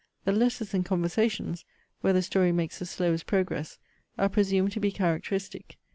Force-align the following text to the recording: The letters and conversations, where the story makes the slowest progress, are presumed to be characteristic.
The 0.25 0.31
letters 0.31 0.73
and 0.73 0.83
conversations, 0.83 1.63
where 1.99 2.11
the 2.11 2.23
story 2.23 2.51
makes 2.51 2.79
the 2.79 2.87
slowest 2.87 3.27
progress, 3.27 3.77
are 4.17 4.29
presumed 4.29 4.71
to 4.71 4.79
be 4.79 4.91
characteristic. 4.91 5.77